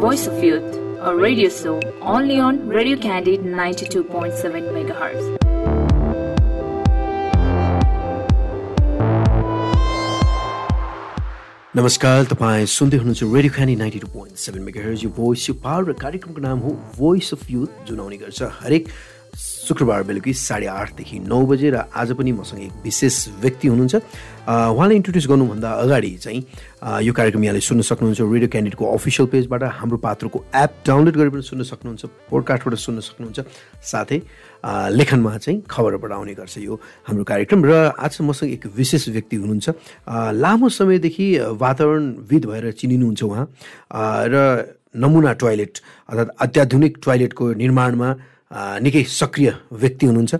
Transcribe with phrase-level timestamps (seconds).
[0.00, 5.26] Voice of Youth, a radio show only on Radio Candid 92.7 MHz.
[11.76, 15.88] नमस्कार तपाईँ सुन्दै हुनुहुन्छ radio Khani ninety two point seven megahertz यो voice your power
[15.90, 18.88] र कार्यक्रमको नाम हो भोइस अफ युथ जुन आउने गर्छ हरेक
[19.60, 23.94] शुक्रबार बेलुकी साढे आठदेखि नौ बजे र आज पनि मसँग एक विशेष व्यक्ति हुनुहुन्छ।
[24.48, 26.40] उहाँलाई इन्ट्रोड्युस गर्नुभन्दा अगाडि चाहिँ
[27.04, 31.42] यो कार्यक्रम यहाँले सुन्न सक्नुहुन्छ रेडियो क्यान्डिडेटको अफिसियल पेजबाट हाम्रो पात्रको एप डाउनलोड गरेर पनि
[31.44, 33.38] सुन्न सक्नुहुन्छ पोडकास्टबाट सुन्न सक्नुहुन्छ।
[33.84, 34.18] साथै
[34.96, 36.74] लेखनमा चाहिँ खबरबाट आउने गर्छ यो
[37.06, 39.68] हाम्रो कार्यक्रम र आज मसँग एक विशेष व्यक्ति हुनुहुन्छ।
[40.40, 41.26] लामो समयदेखि
[41.60, 43.46] वातावरणविद भएर चिनिनुहुन्छ उहाँ।
[44.32, 44.36] र
[44.90, 45.74] नमुना टोयलेट
[46.10, 48.08] अर्थात् अत्याधुनिक टोयलेटको निर्माणमा
[48.52, 50.34] निकै सक्रिय व्यक्ति हुनुहुन्छ।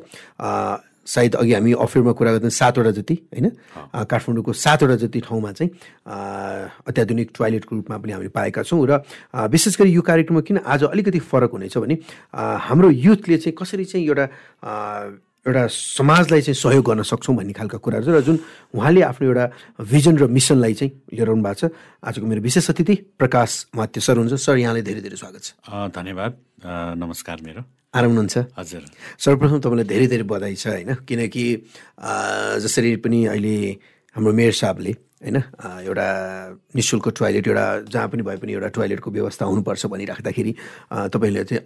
[1.00, 3.48] सायद अघि हामी अफियरमा कुरा गर्दा सातवटा जति होइन?
[4.06, 5.70] काठमाडौँको सातवटा जति ठाउँमा चाहिँ
[6.86, 9.02] अत्याधुनिक टोयलेटको रूपमा पनि हामीले पाएका छौँ र
[9.50, 11.98] विशेष गरी यो कार्यक्रममा किन आज अलिकति फरक हुनेछ भने
[12.34, 14.26] हाम्रो युथले चाहिँ कसरी चाहिँ एउटा
[15.46, 18.36] एउटा समाजलाई चाहिँ सहयोग गर्न सक्छौँ भन्ने खालका कुराहरू छ र जुन
[18.76, 19.44] उहाँले आफ्नो एउटा
[19.88, 21.72] भिजन र मिसनलाई चाहिँ लिएर आउनु भएको छ
[22.04, 25.48] आजको मेरो विशेष अतिथि प्रकाश महत्य सर हुन्छ सर यहाँलाई धेरै धेरै स्वागत छ।
[25.96, 26.32] धन्यवाद।
[27.00, 27.62] नमस्कार मेरो।
[27.96, 28.36] आराम हुनुहुन्छ?
[28.58, 28.82] हजुर।
[29.16, 30.94] सर्वप्रथम तपाईँलाई धेरै धेरै बधाई छ होइन?
[31.08, 31.44] किनकि
[32.60, 33.56] जसरी पनि अहिले
[34.16, 34.92] हाम्रो मेयर साहबले
[35.24, 35.36] होइन?
[35.88, 36.06] एउटा
[36.76, 40.52] नि शुल्क टोयलेट एउटा जहाँ पनि भए पनि एउटा टोयलेटको व्यवस्था हुनुपर्छ भनिराख्दाखेरि
[41.16, 41.62] तपाईँले चाहिँ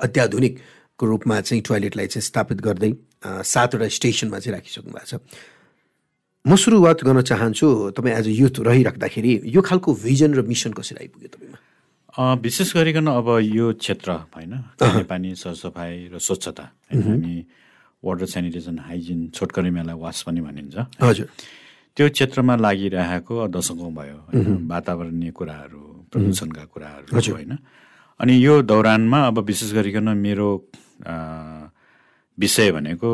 [0.94, 2.92] अत्याधुनिकको रूपमा चाहिँ टोयलेटलाई चाहिँ स्थापित गर्दै
[3.22, 5.20] सातवटा स्टेसनमा चाहिँ राखिसक्नु भएको छ।
[6.46, 10.98] म सुरुवात गर्न चाहन्छु तपाईँ एज अ युथ रहिराख्दाखेरि यो खालको भिजन र मिसन कसरी
[11.02, 11.58] आइपुग्यो तपाईँमा?
[12.14, 17.34] विशेष गरिकन अब यो क्षेत्र होइन खानेपानी सरसफाइ र स्वच्छता हामी
[18.04, 21.28] वाटर सेनिटेसन हाइजिन छोटकरीमालाई वास पनि भनिन्छ। हजुर।
[21.96, 24.18] त्यो क्षेत्रमा लागिरहेको दशकौँ भयो
[24.68, 27.52] वातावरणीय कुराहरू प्रदूषणका कुराहरू होइन।
[28.20, 30.48] अनि यो दौरानमा अब विशेष गरिकन मेरो
[32.38, 33.10] विषय भनेको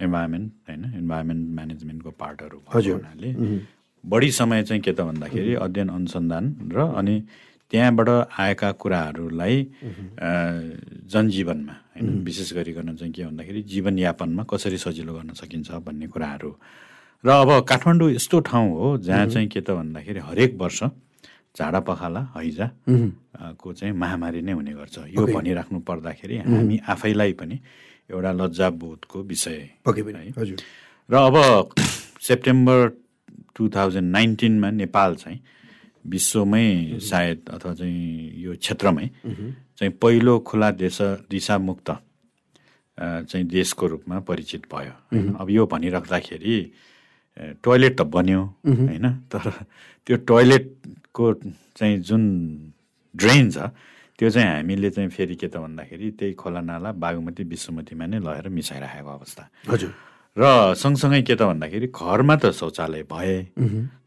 [0.00, 0.82] इन्भाइरोमेन्ट होइन?
[0.98, 3.30] इन्भाइरोमेन्ट म्यानेजमेन्टको पार्टहरू हुनाले
[4.04, 7.16] बढी समय चाहिँ के त भन्दाखेरि अध्ययन अनुसन्धान र अनि
[7.70, 8.08] त्यहाँबाट
[8.38, 9.56] आएका कुराहरूलाई
[11.12, 12.06] जनजीवनमा होइन?
[12.24, 16.50] विशेष गरिकन चाहिँ के भन्दाखेरि जीवनयापनमा कसरी सजिलो गर्न सकिन्छ भन्ने कुराहरू।
[17.24, 20.82] र अब काठमाडौँ यस्तो ठाउँ हो जहाँ चाहिँ के त भन्दाखेरि हरेक वर्ष
[21.58, 22.66] झाडा पखाला हैजा
[23.60, 27.56] को चाहिँ महामारी नै हुने गर्छ। यो भनिराख्नु पर्दाखेरि हामी आफैलाई पनि
[28.10, 29.68] एउटा लज्जाबोधको विषय है।
[31.10, 31.36] र अब
[32.28, 32.78] सेप्टेम्बर
[33.56, 35.40] टु थाउजन्ड नाइन्टिनमा नेपाल चाहिँ
[36.08, 39.06] विश्वमै सायद अथवा चाहिँ यो क्षेत्रमै
[39.76, 40.98] चाहिँ पहिलो खुला देश
[41.30, 41.90] दिशामुक्त
[42.98, 44.94] चाहिँ देशको रूपमा परिचित भयो।
[45.36, 46.56] अब यो भनिराख्दाखेरि
[47.64, 49.06] टोयलेट त बन्यो होइन?
[49.28, 49.50] तर
[50.06, 50.16] त्यो
[51.14, 52.72] टोयलेटको चाहिँ जुन
[53.16, 53.58] ड्रेन छ
[54.18, 58.48] त्यो चाहिँ हामीले चाहिँ फेरि के त भन्दाखेरि त्यही खोला नाला बागमती विश्वमतीमा नै लगेर
[58.48, 59.92] मिसाइराखेको अवस्था। हजुर।
[60.36, 63.42] र सँगसँगै के त भन्दाखेरि घरमा त शौचालय भए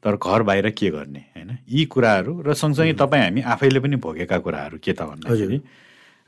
[0.02, 1.58] तर घर बाहिर के गर्ने होइन?
[1.70, 5.62] यी कुराहरू र सँगसँगै तपाईँ हामी आफैले पनि भोगेका कुराहरू के त भन्दाखेरि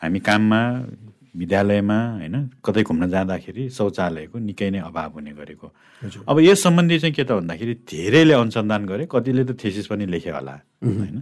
[0.01, 0.61] हामी काममा
[1.37, 5.67] विद्यालयमा होइन कतै घुम्न जाँदाखेरि शौचालयको निकै नै अभाव हुने गरेको।
[6.27, 10.31] अब यस सम्बन्धी चाहिँ के त भन्दाखेरि धेरैले अनुसन्धान गरे कतिले त थेसिस पनि लेखे
[10.33, 11.17] होला होइन?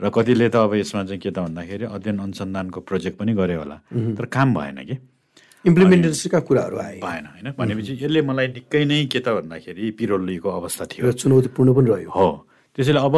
[0.00, 3.76] र कतिले त अब यसमा चाहिँ के त भन्दाखेरि अध्ययन अनुसन्धानको प्रोजेक्ट पनि गरे होला।
[4.16, 4.96] तर काम भएन कि?
[5.64, 7.46] इम्प्लिमेन्टेसनका कुराहरू आए। भएन होइन?
[7.56, 12.28] भनेपछि यसले मलाई निकै नै के त भन्दाखेरि पिरोलीको अवस्था थियो। चुनौतीपूर्ण पनि रह्यो। हो।
[12.76, 13.16] त्यसैले अब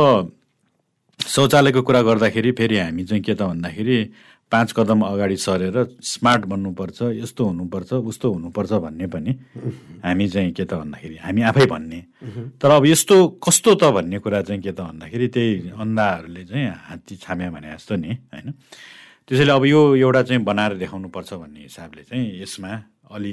[1.26, 3.98] शौचालयको कुरा गर्दाखेरि फेरि हामी चाहिँ के त भन्दाखेरि
[4.48, 9.32] पाँच कदम अगाडि सरेर स्मार्ट बन्नुपर्छ यस्तो हुनुपर्छ उस्तो हुनुपर्छ भन्ने पनि
[10.04, 12.00] हामी चाहिँ के त भन्दाखेरि हामी आफै भन्ने।
[12.56, 17.14] तर अब यस्तो कस्तो त भन्ने कुरा चाहिँ के त भन्दाखेरि त्यही अन्धाहरूले चाहिँ हात्ती
[17.20, 18.48] छाम्या भने जस्तो नि होइन?
[19.28, 22.72] त्यसैले अब यो एउटा चाहिँ बनाएर देखाउनुपर्छ भन्ने हिसाबले चाहिँ यसमा
[23.12, 23.32] अलि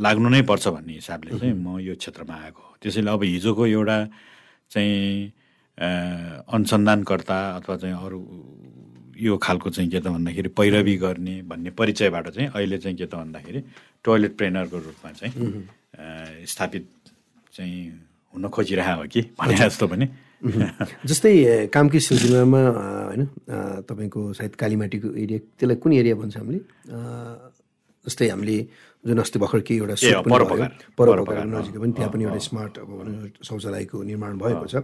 [0.00, 3.98] लाग्नु नै पर्छ भन्ने हिसाबले चाहिँ म यो क्षेत्रमा आएको हो। त्यसैले अब हिजोको एउटा
[4.72, 5.36] चाहिँ
[5.78, 8.18] अनुसन्धानकर्ता अथवा चाहिँ अरू
[9.18, 13.14] यो खालको चाहिँ के त भन्दाखेरि पैरवी गर्ने भन्ने परिचयबाट चाहिँ अहिले चाहिँ के त
[13.14, 13.60] भन्दाखेरि
[14.04, 15.32] टोयलेट ट्रेनरको रूपमा चाहिँ
[16.46, 16.84] स्थापित
[17.54, 17.82] चाहिँ
[18.34, 20.06] हुन खोजिरहेको हो कि भने जस्तो पनि।
[21.06, 22.60] जस्तै कामकी सिलसिलामा
[23.10, 23.22] होइन
[23.90, 26.60] तपाईँको सायद कालीमाटीको एरिया त्यसलाई कुन एरिया भन्छ हामीले?
[28.06, 28.56] जस्तै हामीले
[29.04, 30.22] जुन अस्ति भर्खर केही एउटा
[30.94, 32.90] परोपकार। नजिकै पनि त्यहाँ पनि एउटा स्मार्ट अब
[33.42, 34.74] शौचालयको निर्माण भएको छ।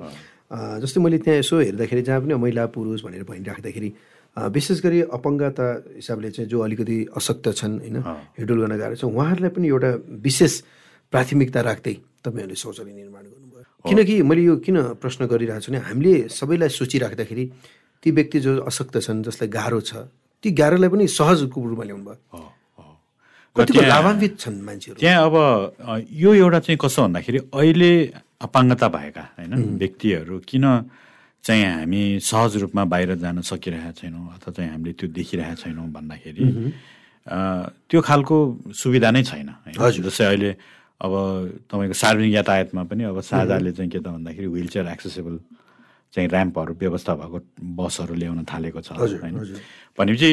[0.51, 3.91] जस्तै मैले त्यहाँ यसो हेर्दाखेरि जहाँ पनि महिला पुरुष भनेर भनिराख्दाखेरि
[4.37, 7.97] विशेष गरी अपाङ्गता हिसाबले चाहिँ जो अलिकति अशक्त छन् होइन
[8.39, 9.91] हिडुल गर्न गाह्रो छ उहाँहरूलाई पनि एउटा
[10.27, 10.53] विशेष
[11.13, 11.95] प्राथमिकता राख्दै
[12.25, 17.45] तपाईँहरूले शौचालय निर्माण गर्नुभयो। किनकि मैले यो किन प्रश्न गरिरहेको छु भने हामीले सबैलाई सोचिराख्दाखेरि
[18.03, 20.11] ती व्यक्ति जो अशक्त छन् जसलाई गाह्रो छ
[20.43, 22.43] ती गाह्रोलाई पनि सहजको रूपमा ल्याउनु भयो।
[23.57, 25.35] कतिको लाभान्वित छन् मान्छेहरू। त्यहाँ अब
[26.11, 27.91] यो एउटा चाहिँ कसो भन्दाखेरि अहिले
[28.41, 29.53] अपाङ्गता भएका होइन?
[29.79, 30.65] व्यक्तिहरू किन
[31.45, 36.45] चाहिँ हामी सहज रूपमा बाहिर जान सकिरहेका छैनौँ अथवा चाहिँ हामीले त्यो देखिरहेका छैनौँ भन्दाखेरि
[37.91, 38.37] त्यो खालको
[38.73, 40.51] सुविधा नै छैन जस्तै अहिले
[41.01, 41.13] अब
[41.69, 45.39] तपाईँको सार्वजनिक यातायातमा पनि अब साझाले चाहिँ के त भन्दाखेरि विल चेयर एक्सेसेबल
[46.15, 49.35] चाहिँ ऱ्याम्पहरू व्यवस्था भएको बसहरू ल्याउन थालेको छ होइन?
[49.99, 50.31] भनेपछि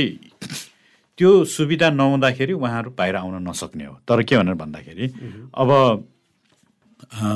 [1.18, 5.06] त्यो सुविधा नहुँदाखेरि उहाँहरू बाहिर आउन नसक्ने हो। तर के भनेर भन्दाखेरि
[5.54, 5.70] अब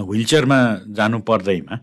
[0.05, 0.57] विलचेयरमा
[0.91, 1.75] जानु पर्दैमा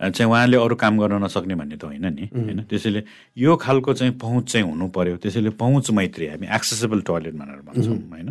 [0.00, 2.60] चाहिँ उहाँले अरू काम गर्न नसक्ने भन्ने त होइन नि होइन?
[2.64, 3.02] त्यसैले
[3.36, 7.96] यो खालको चाहिँ पहुँच चाहिँ हुनु पर्यो त्यसैले पहुँच मैत्री हामी एक्सेसेबल टोयलेट भनेर भन्छौँ
[8.08, 8.28] होइन?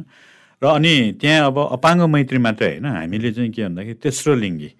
[0.62, 4.72] र अनि त्यहाँ अब अपाङ्ग मैत्री मात्रै होइन हामीले चाहिँ के भन्दाखेरि तेस्रो लिङ्गी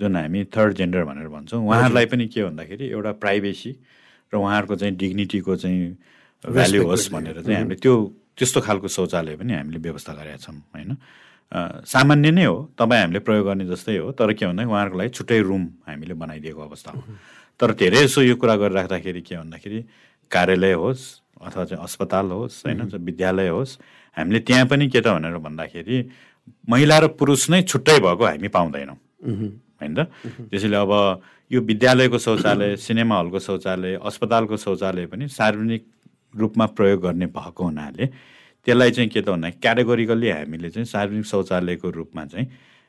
[0.00, 3.70] जुन हामी थर्ड जेन्डर भनेर भन्छौँ उहाँहरूलाई पनि के भन्दाखेरि एउटा प्राइभेसी
[4.32, 5.80] र उहाँहरूको चाहिँ डिग्निटीको चाहिँ
[6.44, 7.94] भ्याल्यु होस् भनेर चाहिँ हामीले त्यो
[8.34, 10.90] त्यस्तो खालको शौचालय पनि हामीले व्यवस्था गरेका छौँ होइन?
[11.86, 15.40] सामान्य नै हो। तपाईँ हामीले प्रयोग गर्ने जस्तै हो। तर के भन्दा उहाँहरूको लागि छुट्टै
[15.42, 17.02] रुम हामीले बनाइदिएको अवस्था हो।
[17.60, 19.80] तर धेरै जसो यो कुरा गरिराख्दाखेरि के भन्दाखेरि
[20.30, 21.02] कार्यालय होस्
[21.42, 23.78] अथवा चाहिँ अस्पताल होस् होइन विद्यालय होस्
[24.16, 25.96] हामीले त्यहाँ पनि के त भनेर भन्दाखेरि
[26.68, 28.98] महिला र पुरुष नै छुट्टै भएको हामी पाउँदैनौँ।
[29.78, 30.00] होइन त?
[30.50, 30.92] त्यसैले अब
[31.50, 35.82] यो विद्यालयको शौचालय सिनेमा हलको शौचालय अस्पतालको शौचालय पनि सार्वजनिक
[36.34, 38.04] रूपमा प्रयोग गर्ने भएको हुनाले
[38.66, 42.46] त्यसलाई चाहिँ के त भन्दा क्याटेगोरिकल्ली हामीले चाहिँ सार्वजनिक शौचालयको रूपमा चाहिँ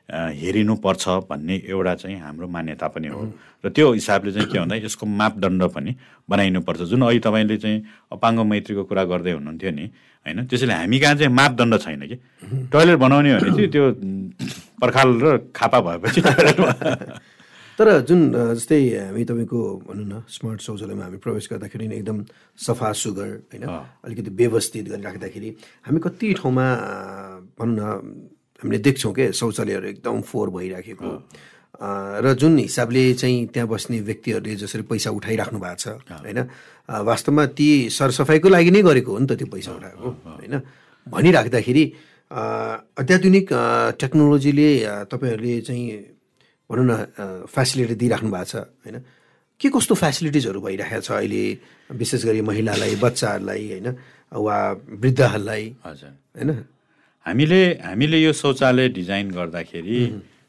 [0.08, 3.20] हेरिनुपर्छ भन्ने एउटा चाहिँ हाम्रो मान्यता पनि हो।
[3.64, 5.96] र त्यो हिसाबले चाहिँ के भन्दा यसको मापदण्ड पनि
[6.30, 7.78] बनाइनुपर्छ। जुन अहिले तपाईँले चाहिँ
[8.12, 9.84] अपाङ्ग मैत्रीको कुरा गर्दै हुनुहुन्थ्यो नि
[10.26, 12.16] होइन त्यसैले हामी कहाँ चाहिँ मापदण्ड छैन कि?
[12.72, 13.84] टोइलेट बनाउने भने चाहिँ त्यो
[14.80, 16.20] पर्खाल र खापा भएपछि
[17.74, 18.20] तर जुन
[18.54, 18.80] जस्तै
[19.10, 22.18] हामी तपाईँको भनौँ न स्मार्ट शौचालयमा हामी प्रवेश गर्दाखेरि नि एकदम
[22.58, 25.50] सफा सुगर होइन अलिकति व्यवस्थित गरेर राख्दाखेरि
[25.82, 26.66] हामी कति ठाउँमा
[27.58, 27.82] भनौँ न
[28.62, 31.10] हामीले देख्छौँ के शौचालयहरू एकदम फोहोर भइराखेको।
[32.22, 35.86] र जुन हिसाबले चाहिँ त्यहाँ बस्ने व्यक्तिहरूले जसरी पैसा उठाइराख्नु भएको छ
[36.22, 36.40] होइन
[36.86, 40.54] वास्तवमा ती सरसफाइको लागि नै गरेको हो नि त त्यो पैसा उठाएको होइन।
[41.06, 41.84] भनिराख्दाखेरि
[42.30, 43.48] अत्याधुनिक
[43.98, 44.70] टेक्नोलोजीले
[45.10, 46.13] तपाईँहरूले चाहिँ
[46.70, 46.92] भनौँ न
[47.46, 48.96] फेसिलिटी दिइराख्नु भएको छ होइन?
[49.60, 51.42] के कस्तो फेसिलिटिजहरू भइरहेको छ अहिले
[51.92, 53.88] विशेष गरी महिलालाई बच्चाहरूलाई होइन?
[54.34, 54.56] वा
[55.02, 56.50] वृद्धहरूलाई हजुर। होइन?
[57.26, 59.98] हामीले हामीले यो शौचालय डिजाइन गर्दाखेरि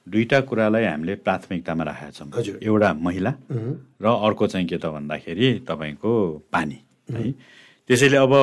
[0.08, 3.32] दुईटा कुरालाई हामीले प्राथमिकतामा राखेका छौँ। हजुर। एउटा महिला
[4.02, 6.12] र अर्को चाहिँ के त भन्दाखेरि तपाईँको
[6.52, 6.78] पानी
[7.12, 7.32] है?
[7.90, 8.34] त्यसैले अब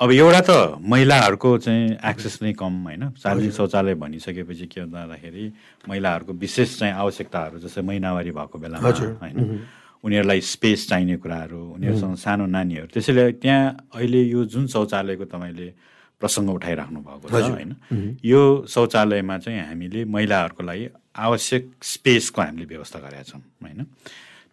[0.00, 5.44] अब एउटा त महिलाहरूको चाहिँ एक्सेस नै कम होइन। सार्वजनिक शौचालय भनिसकेपछि के भन्दाखेरि
[5.88, 9.60] महिलाहरूको विशेष चाहिँ आवश्यकताहरू जस्तै महिनावारी भएको बेलामा होइन।
[10.00, 15.68] उनीहरूलाई स्पेस चाहिने कुराहरू उनीहरूसँग सानो नानीहरू त्यसैले त्यहाँ अहिले यो जुन शौचालयको तपाईँले
[16.16, 17.76] प्रसङ्ग उठाइराख्नु भएको छ होइन
[18.24, 18.42] यो
[18.72, 23.84] शौचालयमा चाहिँ हामीले महिलाहरूको लागि आवश्यक स्पेसको हामीले व्यवस्था गरेका छौँ होइन।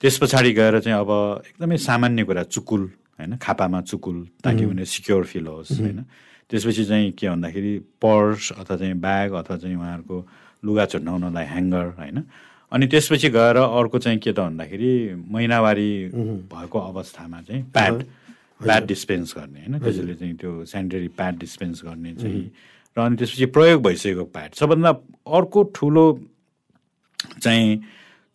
[0.03, 1.11] त्यस पछाडि गएर चाहिँ अब
[1.47, 2.89] एकदमै सामान्य कुरा चुकुल
[3.19, 3.38] होइन?
[3.38, 6.06] खापामा चुकुल ताकि उनीहरू सिक्योर फिल होस् होइन?
[6.50, 10.18] त्यसपछि चाहिँ के भन्दाखेरि पर्स अथवा चाहिँ ब्याग अथवा चाहिँ उहाँहरूको
[10.64, 12.24] लुगा चुट्याउनलाई ह्याङ्गर होइन?
[12.72, 14.94] अनि त्यसपछि गएर अर्को चाहिँ के त भन्दाखेरि
[15.28, 15.92] महिनावारी
[16.52, 18.04] भएको अवस्थामा चाहिँ प्याड
[18.64, 19.80] प्याड डिस्पेन्स गर्ने होइन?
[19.80, 22.44] त्यसैले चाहिँ त्यो सेनिटरी प्याड डिस्पेन्स गर्ने चाहिँ
[22.97, 24.92] र अनि त्यसपछि प्रयोग भइसकेको प्याड। सबभन्दा
[25.38, 26.06] अर्को ठुलो
[27.42, 27.83] चाहिँ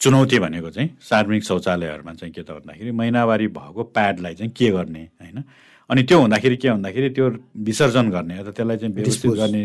[0.02, 5.02] चुनौती भनेको चाहिँ सार्वजनिक शौचालयहरूमा चाहिँ के त भन्दाखेरि महिनावारी भएको प्याडलाई चाहिँ के गर्ने
[5.22, 5.42] होइन?
[5.90, 7.26] अनि त्यो हुँदाखेरि के भन्दाखेरि त्यो
[7.62, 9.62] विसर्जन गर्ने अथवा त्यसलाई चाहिँ व्यवस्थित गर्ने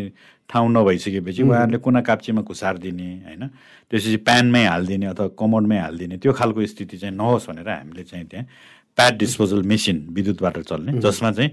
[0.50, 3.42] ठाउँ नभइसकेपछि उहाँहरूले कुना काप्चीमा घुसार दिने होइन?
[3.90, 8.46] त्यसपछि प्यानमै हालिदिने अथवा कमोडमै हालिदिने त्यो खालको स्थिति चाहिँ नहोस् भनेर हामीले चाहिँ त्यहाँ
[8.94, 11.50] प्याड डिस्पोजल मेसिन विद्युतबाट चल्ने जसमा चाहिँ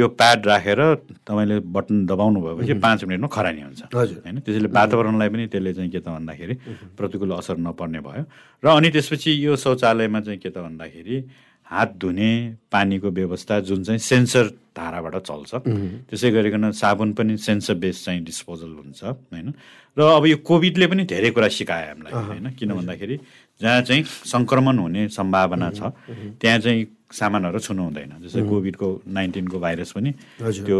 [0.00, 0.80] त्यो प्याड राखेर
[1.28, 4.40] तपाईँले बटन दबाउनु भएपछि पाँच मिनटमा खरानी हुन्छ। हजुर। होइन?
[4.40, 6.54] त्यसैले वातावरणलाई पनि त्यसले चाहिँ के त भन्दाखेरि
[6.96, 8.24] प्रतिकूल असर नपर्ने भयो।
[8.64, 11.16] र अनि त्यसपछि यो शौचालयमा चाहिँ के त भन्दाखेरि
[11.68, 12.32] हात धुने
[12.72, 15.52] पानीको व्यवस्था जुन चाहिँ सेन्सर धाराबाट चल्छ
[16.08, 19.52] त्यसै गरिकन साबुन पनि सेन्सर बेस चाहिँ डिस्पोजल हुन्छ। होइन?
[19.96, 22.46] र अब यो कोभिडले पनि धेरै कुरा सिकायो हामीलाई। होइन?
[22.56, 23.16] किन भन्दाखेरि
[23.60, 25.92] जहाँ चाहिँ सङ्क्रमण हुने सम्भावना छ
[26.40, 30.78] त्यहाँ चाहिँ सामानहरू छुनु हुँदैन जस्तै कोभिडको नाइन्टिनको भाइरस पनि। त्यो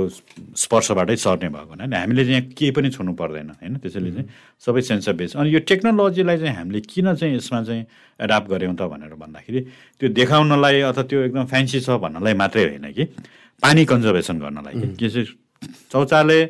[0.55, 3.77] स्पर्शबाटै सर्ने भएको हुनाले हामीले चाहिँ केही पनि छुनु पर्दैन होइन?
[3.83, 4.29] त्यसैले चाहिँ
[4.63, 7.83] सबै सेन्सर बेस। अनि यो टेक्नोलोजीलाई चाहिँ हामीले किन चाहिँ यसमा चाहिँ
[8.23, 9.61] एडाप्ट गऱ्यौँ त भनेर भन्दाखेरि
[9.99, 13.05] त्यो देखाउनलाई अथवा त्यो एकदम फ्यान्सी छ भन्नलाई मात्रै होइन कि
[13.63, 15.25] पानी कन्जर्भेसन गर्नलाई कि।
[15.91, 16.41] शौचालय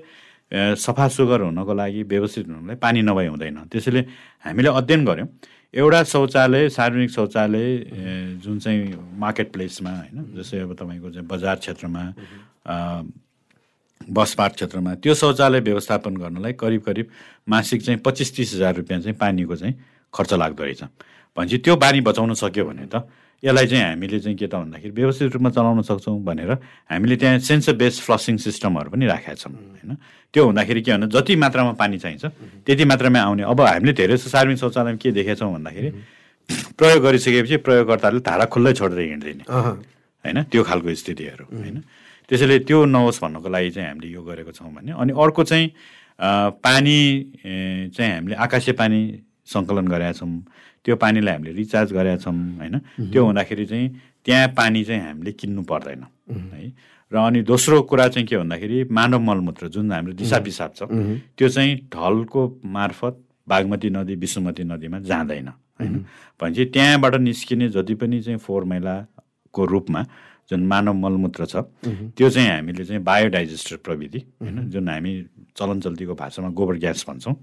[0.76, 4.00] सफा सुग्घर हुनको लागि व्यवस्थित हुनको लागि पानी नभई हुँदैन। त्यसैले
[4.44, 5.28] हामीले अध्ययन गऱ्यौँ।
[5.74, 7.76] एउटा शौचालय सार्वजनिक शौचालय
[8.44, 12.02] जुन चाहिँ मार्केट प्लेसमा होइन जस्तै अब तपाईँको चाहिँ बजार क्षेत्रमा
[14.00, 17.06] बस पार्क क्षेत्रमा त्यो शौचालय व्यवस्थापन गर्नलाई करिब करिब
[17.48, 19.74] मासिक चाहिँ पच्चिस तिस हजार रुपियाँ चाहिँ पानीको चाहिँ
[20.14, 20.82] खर्च लाग्दो रहेछ।
[21.36, 23.06] भनेपछि त्यो पानी बचाउन सक्यो भने त
[23.42, 26.50] यसलाई चाहिँ हामीले चाहिँ के त भन्दाखेरि व्यवस्थित रूपमा चलाउन सक्छौँ भनेर
[26.92, 29.96] हामीले त्यहाँ सेन्सर बेस्ड फ्लसिङ सिस्टमहरू पनि राखेका छौँ होइन।
[30.34, 32.24] त्यो हुँदाखेरि के भन्दा जति मात्रामा पानी चाहिन्छ
[32.66, 35.90] त्यति मात्रामा आउने। अब हामीले धेरै जस्तो सार्वजनिक शौचालयमा के देखेका छौँ भन्दाखेरि
[36.76, 41.76] प्रयोग गरिसकेपछि प्रयोगकर्ताले धारा खुल्लै छोडेर हिँड्दैन। होइन त्यो खालको स्थितिहरू होइन।
[42.28, 45.66] त्यसैले त्यो नहोस् भन्नको लागि चाहिँ हामीले यो गरेको छौँ भने अनि अर्को चाहिँ
[46.60, 46.98] पानी
[47.96, 49.00] चाहिँ हामीले आकाशे पानी
[49.48, 50.30] सङ्कलन गरेका छौँ।
[50.84, 52.78] त्यो पानीलाई हामीले रिचार्ज गरेका छौँ होइन?
[53.12, 53.88] त्यो हुँदाखेरि चाहिँ
[54.24, 56.72] त्यहाँ पानी चाहिँ हामीले किन्नु पर्दैन है?
[57.12, 60.82] र अनि दोस्रो कुरा चाहिँ के भन्दाखेरि मानव मलमूत्र जुन हाम्रो दिशा पिसाब छ
[61.36, 63.14] त्यो चाहिँ ढलको मार्फत
[63.48, 65.94] बागमती नदी विष्णुमती नदीमा जाँदैन होइन?
[66.40, 70.02] भनेपछि त्यहाँबाट निस्किने जति पनि चाहिँ फोहोर मैलाको रूपमा
[70.50, 71.56] जुन मानव मलमूत्र छ
[72.16, 74.70] त्यो चाहिँ हामीले चाहिँ बायोडाइजेस्टर प्रविधि होइन?
[74.70, 75.12] जुन हामी
[75.58, 77.34] चलन चल्तीको भाषामा गोबर ग्यास भन्छौँ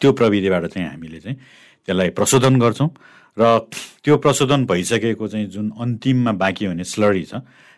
[0.00, 1.36] त्यो प्रविधिबाट चाहिँ हामीले चाहिँ
[1.86, 2.90] त्यसलाई प्रशोधन गर्छौँ।
[3.38, 3.42] र
[4.02, 7.34] त्यो प्रशोधन भइसकेको चाहिँ जुन अन्तिममा बाँकी हुने स्लरी छ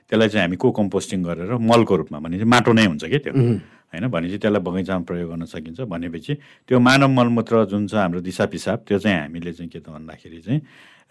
[0.08, 3.32] त्यसलाई चाहिँ हामी को कम्पोस्टिङ गरेर मलको रूपमा भने चाहिँ माटो नै हुन्छ कि त्यो।
[3.34, 4.04] होइन?
[4.08, 6.32] भनेपछि त्यसलाई बगैँचामा प्रयोग गर्न सकिन्छ। भनेपछि
[6.68, 10.40] त्यो मानव मलमूत्र जुन छ हाम्रो दिशा पिसाब त्यो चाहिँ हामीले चाहिँ के त भन्दाखेरि
[10.40, 10.60] चाहिँ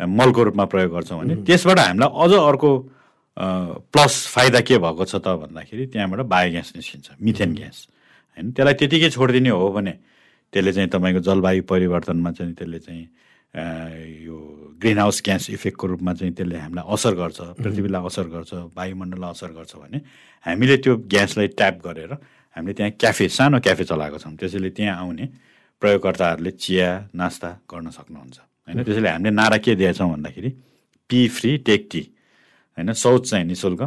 [0.09, 2.69] मलको रूपमा प्रयोग गर्छौँ भने त्यसबाट हामीलाई अझ अर्को
[3.93, 7.77] प्लस फाइदा के भएको छ त भन्दाखेरि त्यहाँबाट बायोग्यास निस्किन्छ मिथेन ग्यास।
[8.37, 8.45] होइन?
[8.53, 9.93] त्यसलाई त्यतिकै छोडिदिने हो भने
[10.53, 13.05] त्यसले चाहिँ तपाईँको जलवायु परिवर्तनमा चाहिँ त्यसले चाहिँ
[14.27, 14.37] यो
[14.81, 19.51] ग्रिन हाउस ग्यास इफेक्टको रूपमा चाहिँ त्यसले हामीलाई असर गर्छ पृथ्वीलाई असर गर्छ वायुमण्डललाई असर
[19.57, 19.97] गर्छ भने
[20.45, 22.11] हामीले त्यो ग्यासलाई ट्याप गरेर
[22.55, 25.25] हामीले त्यहाँ क्याफे सानो क्याफे चलाएको छौँ। त्यसैले त्यहाँ आउने
[25.81, 28.37] प्रयोगकर्ताहरूले चिया नास्ता गर्न सक्नुहुन्छ।
[28.67, 30.49] होइन त्यसैले हामीले नारा के दिएछौँ भन्दाखेरि
[31.09, 32.01] पी फ्री टेक टी।
[32.77, 33.81] होइन शौच चाहिँ नि शुल्क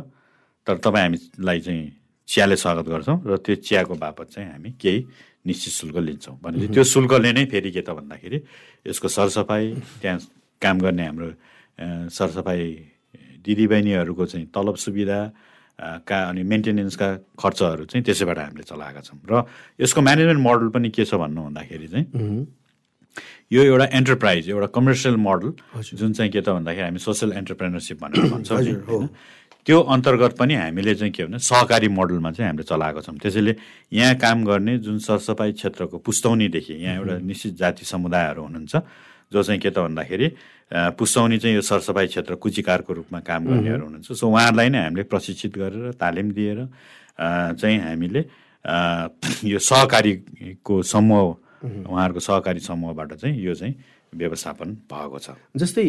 [0.66, 1.84] तर तपाईँ हामीलाई चाहिँ
[2.28, 4.98] चियाले स्वागत गर्छौँ र त्यो चियाको बापत चाहिँ हामी केही
[5.46, 8.38] निश्चित शुल्क लिन्छौँ। भनेपछि त्यो शुल्कले नै फेरि के त भन्दाखेरि
[8.86, 9.64] यसको सरसफाइ
[10.02, 10.18] त्यहाँ
[10.62, 11.28] काम गर्ने हाम्रो
[12.12, 12.60] सरसफाइ
[13.44, 15.20] दिदीबहिनीहरूको चाहिँ तलब सुविधा
[15.80, 17.08] का अनि मेन्टेनेन्सका
[17.40, 19.48] खर्चहरू चाहिँ त्यसैबाट हामीले चलाएका छौँ। र
[19.80, 22.06] यसको म्यानेजमेन्ट मोडल पनि के छ भन्नु भन्दाखेरि चाहिँ
[23.52, 25.48] यो एउटा एन्टरप्राइज एउटा कमर्सियल मोडल
[25.96, 29.08] जुन चाहिँ के त भन्दाखेरि हामी सोसियल एन्टरप्रेनरसिप भनेर भन्छौँ?
[29.66, 33.54] त्यो अन्तर्गत पनि हामीले चाहिँ के भने सहकारी मोडलमा चाहिँ हामीले चलाएको छौँ। त्यसैले
[33.92, 38.76] यहाँ काम गर्ने जुन सरसफाइ क्षेत्रको पुस्तौनीदेखि यहाँ एउटा निश्चित जाति समुदायहरू हुनुहुन्छ
[39.32, 40.28] जो चाहिँ के त भन्दाखेरि
[40.98, 45.52] पुस्तौनी चाहिँ यो सरसफाइ क्षेत्र कुचिकारको रूपमा काम गर्नेहरू हुनुहुन्छ। सो उहाँहरूलाई नै हामीले प्रशिक्षित
[45.58, 46.58] गरेर तालिम दिएर
[47.60, 48.20] चाहिँ हामीले
[49.44, 51.26] यो सहकारीको समूह
[51.86, 53.74] उहाँहरूको सहकारी समूहबाट चाहिँ यो चाहिँ
[54.10, 55.84] व्यवस्थापन भएको छ। जस्तै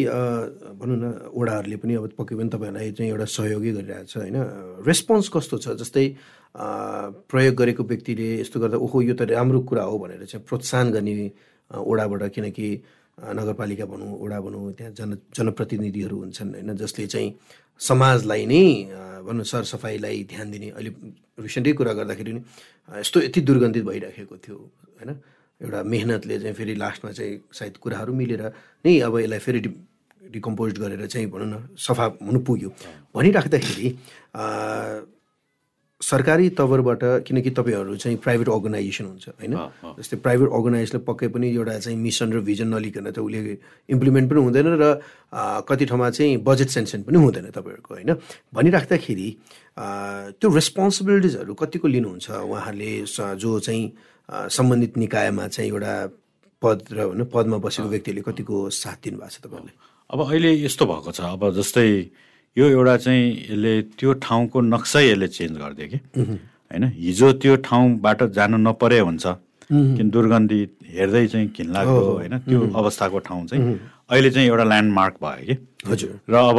[0.78, 4.36] भनौँ न वडाहरूले पनि अब पक्कै पनि तपाईँहरूलाई चाहिँ एउटा सहयोगै गरिरहेको छ होइन?
[4.86, 5.66] रेस्पोन्स कस्तो छ?
[5.82, 6.06] जस्तै
[7.30, 11.14] प्रयोग गरेको व्यक्तिले यस्तो गर्दा ओहो यो त राम्रो कुरा हो भनेर चाहिँ प्रोत्साहन गर्ने
[11.70, 12.68] अ, वडाबाट किनकि
[13.38, 16.70] नगरपालिका भनौँ वडा भनौँ त्यहाँ जन जनप्रतिनिधिहरू हुन्छन् होइन?
[16.78, 17.28] जसले चाहिँ
[17.80, 18.62] समाजलाई नै
[19.26, 20.90] भनौँ सरसफाइलाई ध्यान दिने। अहिले
[21.42, 22.40] रिसेन्टै कुरा गर्दाखेरि नि
[23.02, 24.56] यस्तो यति दुर्गन्धित भइराखेको थियो
[25.00, 25.10] होइन?
[25.62, 28.42] एउटा मेहनतले चाहिँ फेरि लास्टमा चाहिँ सायद कुराहरू मिलेर
[28.84, 29.70] नै अब यसलाई फेरि डि
[30.34, 32.70] डिकम्पोज गरेर चाहिँ भनौँ न सफा हुनु पुग्यो।
[33.14, 33.88] भनिराख्दाखेरि
[36.00, 39.54] सरकारी तवरबाट किनकि तपाईँहरू चाहिँ प्राइभेट अर्गनाइजेसन हुन्छ होइन?
[39.98, 43.40] जस्तै प्राइभेट अर्गनाइजेसनले पक्कै पनि एउटा चाहिँ मिसन र भिजन नलिकन त उसले
[43.86, 44.84] इम्प्लिमेन्ट पनि हुँदैन र
[45.62, 48.10] कति ठाउँमा चाहिँ बजेट सेन्सन पनि हुँदैन तपाईँहरूको होइन?
[48.50, 49.28] भनिराख्दाखेरि
[50.42, 52.26] त्यो रेस्पोन्सिबिलिटिजहरू कतिको लिनुहुन्छ?
[52.50, 52.90] उहाँहरूले
[53.38, 53.84] जो चाहिँ
[54.28, 55.94] सम्बन्धित निकायमा चाहिँ एउटा
[56.62, 59.72] पद र होइन पदमा बसेको व्यक्तिले कतिको साथ दिनुभएको छ तपाईँहरूले?
[60.10, 61.88] अब अहिले यस्तो भएको छ अब जस्तै
[62.56, 65.98] यो एउटा चाहिँ यसले त्यो ठाउँको नक्सै यसले चेन्ज गरिदियो कि?
[66.70, 69.26] होइन हिजो त्यो ठाउँबाट जानु नपरे हुन्छ।
[69.72, 70.60] किन दुर्गन्धी
[70.92, 73.78] हेर्दै चाहिँ घिनलाग्दो होइन त्यो अवस्थाको ठाउँ चाहिँ।
[74.10, 75.54] अहिले चाहिँ एउटा ल्यान्डमार्क भयो कि?
[75.88, 76.58] हजुर। र अब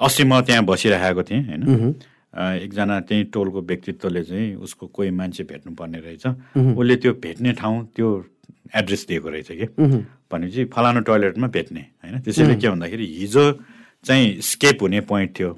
[0.00, 1.94] अस्ति म त्यहाँ बसिरहेको थिएँ होइन।
[2.34, 6.26] एकजना त्यही टोलको व्यक्तित्वले चाहिँ उसको कोही मान्छे भेट्नु पर्ने रहेछ
[6.76, 8.24] उसले त्यो भेट्ने ठाउँ त्यो
[8.76, 9.66] एड्रेस दिएको रहेछ कि।
[10.30, 12.20] भनेपछि फलानु टोइलेटमा भेट्ने होइन?
[12.20, 13.52] त्यसैले के भन्दाखेरि हिजो
[14.04, 15.56] चाहिँ स्केप हुने पोइन्ट थियो।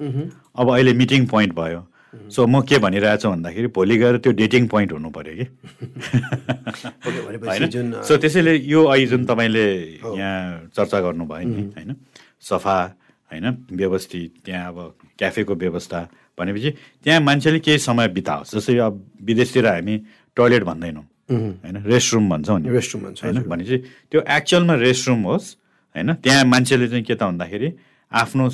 [0.55, 1.87] अब अहिले मिटिङ पोइन्ट भयो।
[2.31, 5.45] सो म के भनिरहेको छु भन्दाखेरि भोलि गएर त्यो डेटिङ पोइन्ट हुनु पऱ्यो कि।
[7.47, 8.03] होइन?
[8.03, 11.95] सो त्यसैले यो अहिले जुन तपाईँले यहाँ चर्चा गर्नुभयो नि होइन?
[12.41, 12.95] सफा
[13.31, 13.65] होइन?
[13.71, 16.69] व्यवस्थित त्यहाँ अब क्याफेको व्यवस्था भनेपछि
[17.03, 19.95] त्यहाँ मान्छेले केही समय बिताओस्। जस्तै अब विदेशतिर हामी
[20.37, 23.77] टोइलेट भन्दैनौँ। होइन रेस्ट रुम भन्छौँ नि। रेस्ट रुम भन्छ होइन भनेपछि
[24.11, 25.47] त्यो एक्चुअलमा रेस्ट रुम होस्
[25.95, 27.69] होइन त्यहाँ मान्छेले चाहिँ के त भन्दाखेरि
[28.11, 28.49] आफ्नो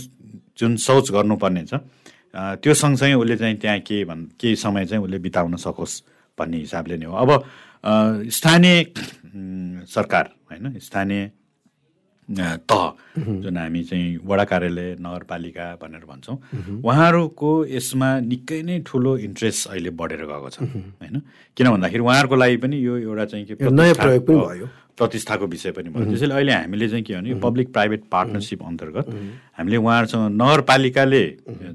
[0.60, 1.74] जुन शौच गर्नुपर्ने छ
[2.62, 6.02] त्यो सँगसँगै उसले चाहिँ त्यहाँ के भन् केही समय चाहिँ उसले बिताउन सकोस्
[6.38, 7.30] भन्ने हिसाबले नै हो। अब
[8.30, 8.78] स्थानीय
[9.88, 11.22] सरकार होइन स्थानीय
[12.30, 12.86] तह
[13.18, 16.38] जुन हामी चाहिँ वडा कार्यालय नगरपालिका भनेर भन्छौँ
[16.84, 21.22] उहाँहरूको यसमा निकै नै ठुलो इन्ट्रेस्ट अहिले बढेर गएको छ होइन?
[21.58, 24.68] किन भन्दाखेरि उहाँहरूको लागि पनि यो एउटा चाहिँ के नयाँ प्रयोग पनि भयो।
[24.98, 29.08] प्रतिष्ठाको विषय पनि भयो। त्यसैले अहिले हामीले चाहिँ के भने पब्लिक प्राइभेट पार्टनरसिप अन्तर्गत
[29.58, 31.24] हामीले उहाँहरूसँग नगरपालिकाले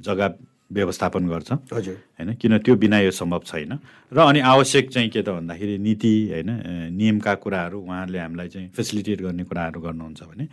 [0.05, 0.29] जग्गा
[0.73, 2.35] व्यवस्थापन गर्छ। हजुर। होइन?
[2.41, 3.73] किन त्यो बिना यो सम्भव छैन।
[4.13, 6.51] र अनि आवश्यक चाहिँ के त भन्दाखेरि नीति होइन
[6.97, 10.45] नियमका कुराहरू उहाँहरूले हामीलाई चाहिँ फेसिलिटेट गर्ने कुराहरू गर्नुहुन्छ भने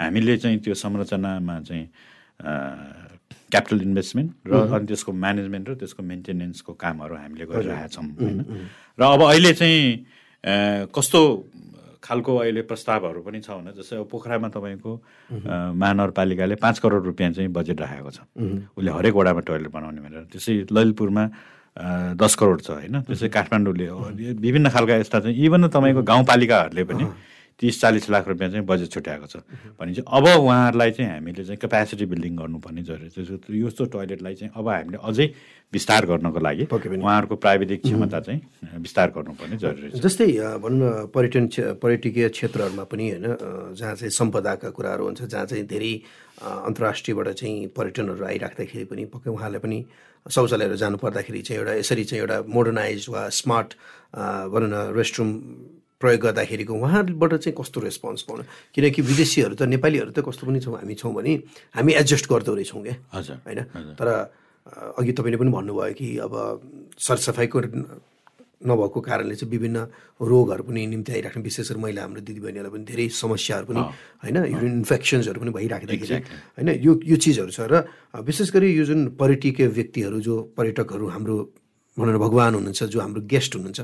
[0.00, 1.86] हामीले चाहिँ त्यो संरचनामा चाहिँ
[3.50, 8.38] क्यापिटल इन्भेस्टमेन्ट र अनि त्यसको म्यानेजमेन्ट र त्यसको मेन्टेनेन्सको कामहरू हामीले गरिरहेका छौँ होइन?
[8.98, 11.20] र अब अहिले चाहिँ कस्तो
[12.08, 14.92] खालको अहिले प्रस्तावहरू पनि छ भने जस्तै अब पोखरामा तपाईँको
[15.76, 18.18] महानगरपालिकाले पाँच करोड रुपियाँ चाहिँ बजेट राखेको छ।
[18.76, 21.24] उसले हरेक वडामा टोइलेट बनाउने भनेर। त्यसै ललितपुरमा
[22.16, 23.00] दस करोड छ होइन?
[23.04, 23.86] त्यसै काठमाडौँले
[24.40, 27.04] विभिन्न खालका यस्ता चाहिँ इभन तपाईँको गाउँपालिकाहरूले पनि
[27.58, 29.36] तिस चालिस लाख रुपियाँ चाहिँ बजेट छुट्याएको छ।
[29.78, 34.68] भनेपछि अब उहाँहरूलाई चाहिँ हामीले चाहिँ क्यापेसिटी बिल्डिङ गर्नुपर्ने जरुरी छ। यस्तो टोइलेटलाई चाहिँ अब
[34.68, 35.26] हामीले अझै
[35.72, 38.40] विस्तार गर्नको लागि। उहाँहरूको प्राविधिक क्षमता चाहिँ
[38.78, 40.30] विस्तार गर्नुपर्ने जरुरी छ। जस्तै
[40.62, 41.44] भनौँ न पर्यटन
[41.82, 43.26] पर्यटकीय क्षेत्रहरूमा पनि होइन
[43.74, 45.92] जहाँ चाहिँ सम्पदाका कुराहरू हुन्छ जहाँ चाहिँ धेरै
[46.38, 49.78] अन्तर्राष्ट्रियबाट चाहिँ पर्यटनहरू आइराख्दाखेरि पनि पक्कै उहाँलाई पनि
[50.26, 53.74] शौचालयहरू जानु पर्दाखेरि चाहिँ एउटा यसरी चाहिँ एउटा मोडर्नाइज वा स्मार्ट
[54.52, 55.30] भनौँ न रेस्टरुम
[55.98, 58.42] प्रयोग गर्दाखेरिको उहाँबाट चाहिँ कस्तो रेस्पोन्स पाउनु?
[58.74, 61.32] किनकि विदेशीहरू त नेपालीहरू त कस्तो पनि छौँ हामी छौँ भने
[61.74, 63.60] हामी एडजस्ट गर्दो रहेछौँ क्या। हजुर होइन?
[63.98, 64.08] तर
[64.94, 66.32] अघि तपाईँले पनि भन्नुभयो कि अब
[66.98, 67.58] सरसफाइको
[68.58, 69.78] नभएको कारणले चाहिँ विभिन्न
[70.18, 73.82] रोगहरू पनि निम्ति आइराख्ने विशेष गरी महिला हाम्रो दिदीबहिनीहरूलाई पनि धेरै समस्याहरू पनि
[74.22, 74.36] होइन?
[74.54, 76.14] युरिन इन्फेक्सन्सहरू पनि भइराख्दाखेरि
[76.58, 76.68] होइन?
[76.82, 77.86] यो यो चिजहरू छ र
[78.22, 81.36] विशेष गरी यो जुन पर्यटकीय व्यक्तिहरू जो पर्यटकहरू हाम्रो
[81.98, 83.80] भनौँ न भगवान् हुनुहुन्छ जो हाम्रो गेस्ट हुनुहुन्छ।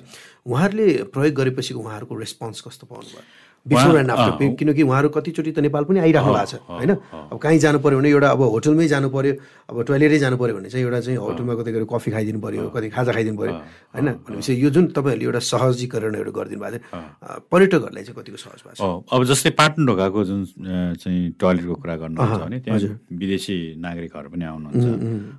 [0.47, 3.23] उहाँहरूले प्रयोग गरेपछि उहाँहरूको रेस्पोन्स कस्तो पाउनुभयो?
[3.67, 6.91] बिफोर एन्ड आफ्टर किनकि उहाँहरू कतिचोटि त नेपाल पनि आइराख्नु भएको छ होइन
[7.33, 9.33] अब कहीँ जानु पऱ्यो भने एउटा अब होटलमै जानु पऱ्यो
[9.71, 12.89] अब टोइलेटै जानु पऱ्यो भने चाहिँ एउटा चाहिँ होटलमा कतै गएर कफी खाइदिनु पऱ्यो कतै
[12.91, 13.55] खाजा खाइदिनु पऱ्यो
[13.95, 18.61] होइन भनेपछि यो जुन तपाईँहरूले एउटा सहजीकरणहरू गरिदिनु भएको थियो अ, पर्यटकहरूलाई चाहिँ कतिको सहज
[18.61, 18.83] भएको छ?
[18.83, 22.81] अँ, अब जस्तै पाटनढोकाको जुन अ, चाहिँ टोयलेटको कुरा गर्नुहुन्छ भने त्यहाँ
[23.17, 24.87] विदेशी नागरिकहरू पनि आउनुहुन्छ।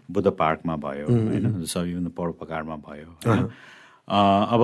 [0.09, 1.45] बुद्ध पार्कमा भयो होइन?
[1.77, 3.09] विभिन्न परोपकारमा भयो
[4.49, 4.61] अब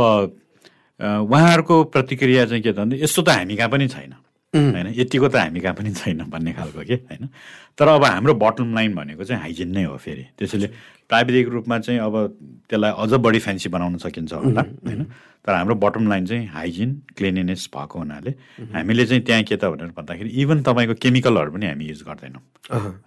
[1.01, 4.13] उहाँहरूको प्रतिक्रिया चाहिँ के त यस्तो त हामी कहाँ पनि छैन।
[4.53, 4.87] होइन?
[4.95, 6.95] यतिको त हामी कहाँ पनि छैन भन्ने खालको के?
[7.07, 7.29] होइन?
[7.79, 10.67] तर अब हाम्रो बटम लाइन भनेको चाहिँ हाइजिन नै हो फेरि। त्यसैले
[11.07, 12.15] प्राविधिक रूपमा चाहिँ अब
[12.69, 15.03] त्यसलाई अझ बढी फ्यान्सी बनाउन सकिन्छ होला होइन?
[15.41, 18.31] तर हाम्रो बटम लाइन चाहिँ हाइजिन क्लिनिनेस भएको हुनाले
[18.75, 22.43] हामीले चाहिँ त्यहाँ के त भनेर भन्दाखेरि इभन तपाईँको केमिकलहरू पनि हामी युज गर्दैनौँ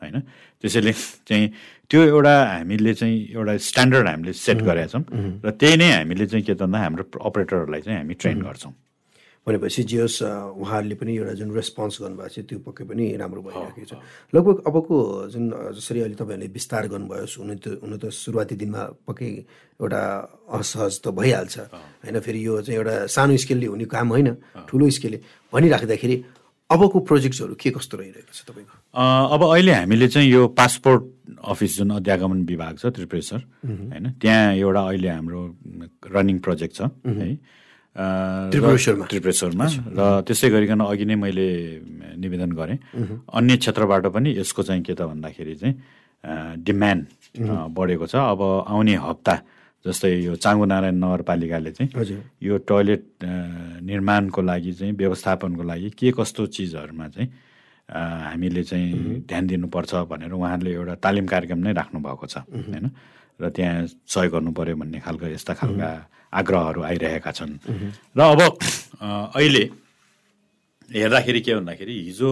[0.00, 0.20] होइन?
[0.64, 0.92] त्यसैले
[1.28, 1.46] चाहिँ
[1.90, 5.04] त्यो एउटा हामीले चाहिँ एउटा स्ट्यान्डर्ड हामीले सेट गरेका छौँ
[5.44, 8.72] र त्यही नै हामीले चाहिँ के त भन्दा हाम्रो अपरेटरहरूलाई चाहिँ हामी ट्रेन गर्छौँ।
[9.44, 10.18] भनेपछि जे होस्
[10.57, 13.92] उहाँहरूले पनि एउटा जुन रेस्पोन्स गर्नुभएको छ त्यो पक्कै पनि राम्रो भइरहेको छ।
[14.33, 14.96] लगभग अबको
[15.28, 15.44] जुन
[15.76, 19.30] जसरी अहिले तपाईँहरूले विस्तार गर्नुभयो हुनु त हुनु त सुरुवाती दिनमा पक्कै
[19.80, 20.02] एउटा
[20.48, 21.57] असहज त भइहाल्छ।
[22.09, 24.28] होइन फेरि यो चाहिँ एउटा सानो स्केलले हुने काम होइन
[24.64, 25.18] ठुलो स्केलले।
[25.52, 26.16] भनिराख्दाखेरि
[26.70, 28.74] अबको प्रोजेक्ट्सहरू के कस्तो रहिरहेको छ तपाईँको?
[28.96, 31.02] अब अहिले हामीले चाहिँ यो पासपोर्ट
[31.44, 33.40] अफिस जुन अध्यागमन विभाग छ त्रिपुरेश्वर
[33.92, 35.40] होइन त्यहाँ एउटा अहिले हाम्रो
[36.16, 37.28] रनिङ प्रोजेक्ट छ है।
[37.94, 41.46] त्रिपुरेश्वरमा। त्रिपुरेश्वरमा र त्यसै गरिकन अघि नै मैले
[42.18, 42.78] निवेदन गरेँ।
[43.30, 45.74] अन्य क्षेत्रबाट पनि यसको चाहिँ के त भन्दाखेरि चाहिँ
[46.59, 47.02] डिमान्ड
[47.70, 49.35] बढेको छ। अब आउने हप्ता
[49.85, 51.90] जस्तै यो चाङ्गुनारायण नगरपालिकाले चाहिँ
[52.42, 53.02] यो टोयलेट
[53.85, 57.28] निर्माणको लागि चाहिँ व्यवस्थापनको लागि के कस्तो चिजहरूमा चाहिँ
[57.88, 62.90] हामीले चाहिँ ध्यान दिनुपर्छ भनेर उहाँहरूले एउटा तालिम कार्यक्रम नै राख्नु भएको छ होइन?
[63.40, 65.88] र त्यहाँ सहयोग गर्नु पर्यो भन्ने खालको यस्ता खालका
[66.33, 67.59] आग्रहहरू आइरहेका छन्।
[68.16, 68.40] र अब
[69.37, 69.64] अहिले
[70.90, 72.31] हेर्दाखेरि के भन्दाखेरि हिजो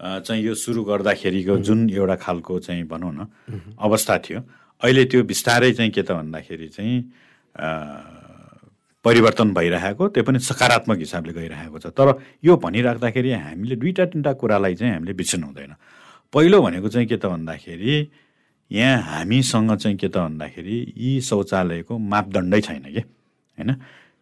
[0.00, 3.20] चाहिँ यो सुरु गर्दाखेरिको जुन एउटा खालको चाहिँ भनौँ न
[3.78, 4.40] अवस्था थियो
[4.82, 6.96] अहिले त्यो बिस्तारै चाहिँ के त भन्दाखेरि चाहिँ
[9.04, 12.08] परिवर्तन भइरहेको त्यो पनि सकारात्मक हिसाबले गइरहेको छ। तर
[12.44, 15.74] यो भनिराख्दाखेरि हामीले दुईवटा तिनवटा कुरालाई चाहिँ हामीले बिर्सनु हुँदैन।
[16.32, 17.94] पहिलो भनेको चाहिँ के त भन्दाखेरि
[18.70, 23.02] यहाँ हामीसँग चाहिँ के त भन्दाखेरि यी शौचालयको मापदण्डै छैन कि?
[23.58, 23.70] होइन?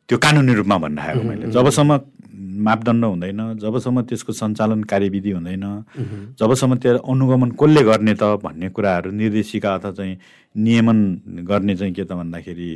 [0.09, 2.01] त्यो कानुनी रूपमा भनिरहेको मैले। जबसम्म
[2.67, 5.65] मापदण्ड हुँदैन जबसम्म त्यसको सञ्चालन कार्यविधि हुँदैन
[6.41, 10.17] जबसम्म त्यो अनुगमन कसले गर्ने त भन्ने कुराहरू निर्देशिका अथवा चाहिँ
[10.57, 10.99] नियमन
[11.47, 12.71] गर्ने चाहिँ के त भन्दाखेरि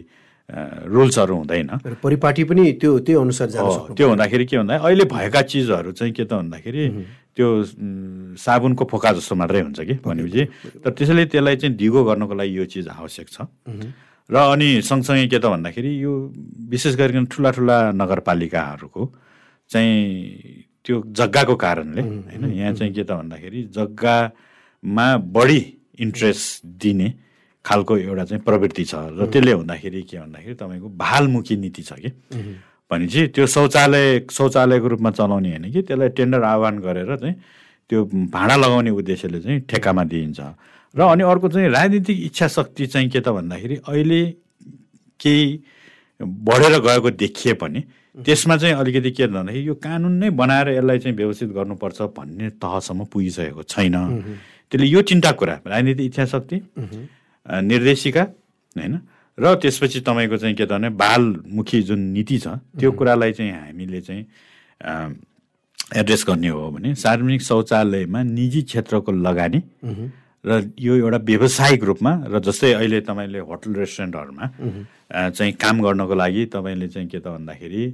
[0.51, 1.69] रुल्सहरू हुँदैन।
[2.05, 3.49] परिपाटी पनि त्यो त्यो अनुसार
[3.97, 6.85] त्यो हुँदाखेरि के भन्दा अहिले भएका चिजहरू चाहिँ के त भन्दाखेरि
[7.37, 7.49] त्यो
[8.37, 10.43] साबुनको फोका जस्तो मात्रै हुन्छ कि भनेपछि।
[10.85, 13.49] तर त्यसैले त्यसलाई चाहिँ दिगो गर्नको लागि यो चिज आवश्यक छ।
[14.31, 16.13] र अनि सँगसँगै के त भन्दाखेरि यो
[16.69, 19.03] विशेष गरिकन ठुला ठुला नगरपालिकाहरूको
[19.71, 19.97] चाहिँ
[20.85, 25.61] त्यो जग्गाको कारणले होइन यहाँ चाहिँ के त भन्दाखेरि जग्गामा बढी
[26.05, 27.09] इन्ट्रेस्ट दिने
[27.65, 32.11] खालको एउटा चाहिँ प्रवृत्ति छ र त्यसले हुँदाखेरि के भन्दाखेरि तपाईँको बहालमुखी नीति छ कि?
[32.91, 35.83] भनेपछि त्यो शौचालय शौचालयको रूपमा चलाउने होइन कि?
[35.83, 37.35] त्यसलाई टेन्डर आह्वान गरेर चाहिँ
[37.91, 40.41] त्यो भाँडा लगाउने उद्देश्यले चाहिँ ठेक्कामा दिइन्छ।
[40.95, 44.23] र अनि अर्को चाहिँ राजनीतिक इच्छा शक्ति चाहिँ के त भन्दाखेरि अहिले
[45.21, 45.47] केही
[46.21, 47.81] बढेर गएको देखिए पनि
[48.15, 53.05] त्यसमा चाहिँ अलिकति के भन्दाखेरि यो कानुन नै बनाएर यसलाई चाहिँ व्यवस्थित गर्नुपर्छ भन्ने तहसम्म
[53.11, 53.97] पुगिसकेको छैन।
[54.71, 56.57] त्यसले यो तिनवटा कुरा राजनीतिक इच्छा शक्ति
[57.47, 58.23] निर्देशिका
[58.77, 58.95] होइन?
[59.39, 62.47] र त्यसपछि तपाईँको चाहिँ के त भने बालमुखी जुन नीति छ
[62.79, 64.25] त्यो कुरालाई चाहिँ हामीले चाहिँ
[65.97, 69.61] एड्रेस गर्ने हो भने सार्वजनिक शौचालयमा निजी क्षेत्रको लगानी
[70.45, 74.47] र यो एउटा व्यावसायिक रूपमा र जस्तै अहिले तपाईँले होटल रेस्टुरेन्टहरूमा
[75.31, 77.85] चाहिँ काम गर्नको लागि तपाईँले चाहिँ के त भन्दाखेरि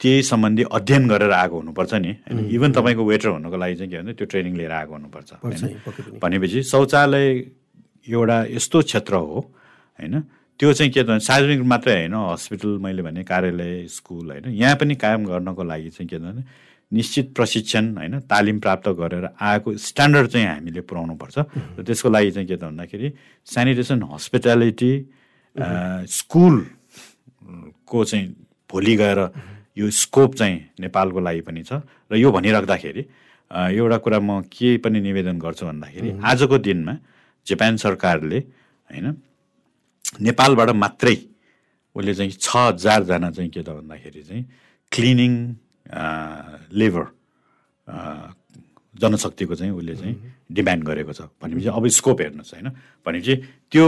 [0.00, 2.48] त्यही सम्बन्धी अध्ययन गरेर आएको हुनुपर्छ नि होइन?
[2.52, 5.30] इभन तपाईँको वेटर हुनुको लागि चाहिँ के भन्छ त्यो ट्रेनिङ लिएर आएको हुनुपर्छ।
[6.20, 7.26] भनेपछि शौचालय
[8.08, 9.40] एउटा यस्तो क्षेत्र हो
[9.98, 10.14] होइन?
[10.60, 14.44] त्यो चाहिँ के त सार्वजनिक मात्रै होइन हस्पिटल मैले भने कार्यालय स्कुल होइन?
[14.54, 16.42] यहाँ पनि काम गर्नको लागि चाहिँ के त भने
[16.92, 18.20] निश्चित प्रशिक्षण होइन?
[18.30, 21.38] तालिम प्राप्त गरेर आएको स्ट्यान्डर्ड चाहिँ हामीले पुऱ्याउनुपर्छ
[21.78, 23.12] र त्यसको लागि चाहिँ के त भन्दाखेरि
[23.46, 24.92] सेनिटेसन हस्पिटालिटी
[26.16, 28.26] स्कुलको चाहिँ
[28.70, 29.18] भोलि गएर
[29.78, 31.72] यो स्कोप चाहिँ नेपालको लागि पनि छ।
[32.10, 33.02] र यो भनिराख्दाखेरि
[33.76, 36.94] एउटा कुरा म के पनि निवेदन गर्छु भन्दाखेरि आजको दिनमा
[37.46, 38.38] जापान सरकारले
[38.90, 39.06] होइन
[40.20, 41.16] नेपालबाट मात्रै
[41.96, 44.44] उसले चाहिँ छ हजारजना चाहिँ के त भन्दाखेरि चाहिँ
[44.92, 45.32] क्लिनिङ
[46.72, 47.04] लेबर
[48.94, 50.14] जनशक्तिको चाहिँ उसले चाहिँ
[50.52, 52.68] डिमान्ड गरेको छ। भनेपछि अब स्कोप हेर्नुहोस् होइन।
[53.06, 53.34] भनेपछि
[53.72, 53.84] त्यो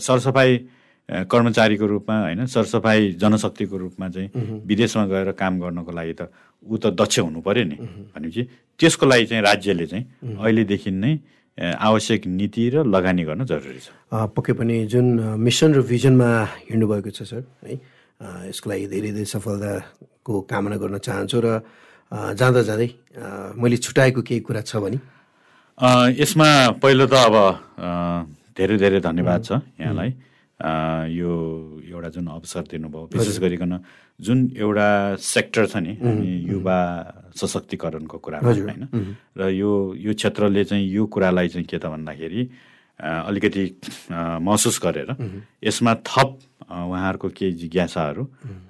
[0.00, 0.50] सरसफाइ
[1.30, 4.28] कर्मचारीको रूपमा होइन सरसफाइ जनशक्तिको रूपमा चाहिँ
[4.66, 6.30] विदेशमा गएर काम गर्नको लागि त
[6.62, 7.76] ऊ त दक्ष हुनु पऱ्यो नि।
[8.14, 8.42] भनेपछि
[8.78, 10.04] त्यसको लागि चाहिँ राज्यले चाहिँ
[10.36, 11.12] अहिलेदेखि नै
[11.56, 15.06] आवश्यक नीति र लगानी गर्न जरुरी छ। पक्कै पनि जुन
[15.40, 16.28] मिसन र भिजनमा
[16.68, 17.74] हिँड्नुभएको छ सर है
[18.48, 21.48] यसको लागि धेरै धेरै सफलताको कामना गर्न चाहन्छु र
[22.12, 22.88] जाँदा जाँदै
[23.56, 24.98] मैले छुट्याएको केही कुरा छ भने?
[26.20, 26.48] यसमा
[26.80, 27.36] पहिलो त अब
[28.52, 30.10] धेरै धेरै धन्यवाद छ यहाँलाई।
[30.56, 31.30] यो
[31.84, 33.78] एउटा जुन अवसर दिनुभयो विशेष गरिकन
[34.20, 34.88] जुन एउटा
[35.20, 36.78] सेक्टर छ नि हामी युवा
[37.36, 38.88] सशक्तिकरणको कुरामा होइन?
[39.36, 42.48] र यो यो क्षेत्रले चाहिँ यो कुरालाई चाहिँ के त भन्दाखेरि
[43.00, 43.64] अलिकति
[44.40, 45.10] महसुस गरेर
[45.64, 46.28] यसमा थप
[46.72, 48.22] उहाँहरूको केही जिज्ञासाहरू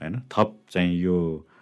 [0.02, 0.14] होइन?
[0.26, 1.16] थप चाहिँ यो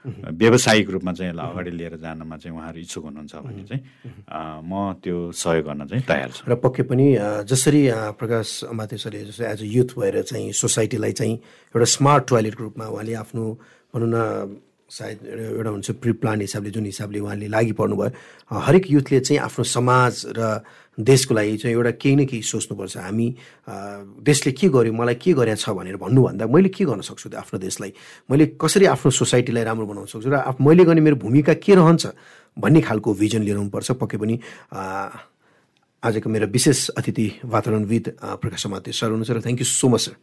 [0.04, 3.82] व्यावसायिक रूपमा चाहिँ यसलाई अगाडि लिएर जानमा चाहिँ उहाँहरू इच्छुक हुनुहुन्छ भने चाहिँ
[4.68, 7.06] म त्यो सहयोग गर्न चाहिँ तयार छु। र पक्कै पनि
[7.48, 7.82] जसरी
[8.20, 8.48] प्रकाश
[9.00, 11.34] सरले जस्तै एज अ युथ भएर चाहिँ सोसाइटीलाई चाहिँ
[11.74, 13.44] एउटा स्मार्ट टोयलेटको रूपमा उहाँले आफ्नो
[13.94, 14.16] भनौँ न
[14.88, 15.18] सायद
[15.56, 20.12] एउटा हुन्छ प्रि प्लान हिसाबले जुन हिसाबले उहाँले लागि पर्नुभयो हरेक युथले चाहिँ आफ्नो समाज
[20.36, 20.60] र
[20.94, 23.26] देशको लागि चाहिँ एउटा केही न केही सोच्नुपर्छ। हामी
[24.22, 27.58] देशले के गर्यो मलाई के गरेछ छ भनेर भन्नुभन्दा मैले के गर्न सक्छु त आफ्नो
[27.58, 27.92] देशलाई?
[28.30, 32.06] मैले कसरी आफ्नो सोसाइटीलाई राम्रो बनाउन सक्छु र मैले गर्ने मेरो भूमिका के रहन्छ
[32.62, 33.58] भन्ने खालको भिजन लिएर
[33.98, 34.38] पक्कै पनि
[36.04, 40.14] आजको मेरो विशेष अतिथि वातावरणविद प्रकाश समात्य सर हुनुहुन्छ र thank you so much sir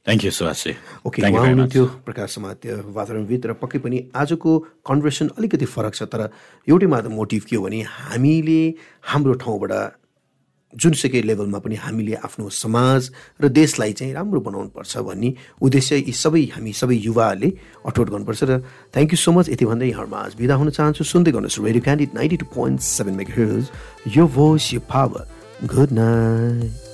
[0.00, 0.72] thank you Subhashji
[1.02, 1.46] okay उहाँ.
[1.46, 4.50] हुनुहुन्थ्यो प्रकाश समात्य वातावरणविद र पक्कै पनि आजको
[4.84, 6.28] कन्भर्सन अलिकति फरक छ तर
[6.68, 8.60] एउटै मात्र मोटिभ के हो भने हामीले
[9.06, 9.72] हाम्रो ठाउँबाट
[10.74, 13.10] जुनसुकै लेभलमा पनि हामीले आफ्नो समाज
[13.42, 17.50] र देशलाई चाहिँ राम्रो बनाउनुपर्छ भन्ने उद्देश्य यी सबै हामी सबै युवाहरूले
[17.90, 18.62] अठोट गर्नुपर्छ र
[18.94, 22.10] थ्याङ्क यू सो मच यति भन्दै यहाँहरूमा आज बिदा हुन चाहन्छु। सुन्दै गर्नुहोस् radio candid
[22.14, 23.66] ninety two point seven mega hertz
[24.16, 25.26] your voice your power
[25.74, 26.90] good night